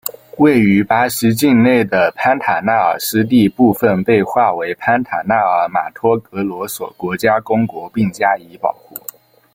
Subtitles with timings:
[0.39, 8.97] 位于巴西境内的潘塔纳尔湿地部份被划为潘塔纳尔马托格罗索国家公国并加以保护。